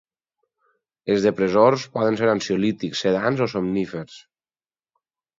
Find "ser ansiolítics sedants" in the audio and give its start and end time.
2.21-3.43